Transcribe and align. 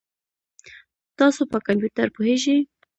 تاسو 1.17 1.41
په 1.51 1.57
کمپیوټر 1.67 2.07
پوهیږئ؟ 2.15 2.57